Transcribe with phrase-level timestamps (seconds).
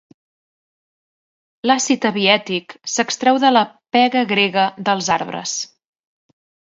[1.71, 3.63] L'àcid abiètic s'extreu de la
[3.97, 5.59] pega grega dels arbres.